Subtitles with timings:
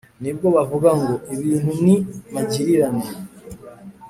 [0.21, 1.95] ni bwo bavuga ngo «ibintu ni
[2.33, 3.05] magirirane.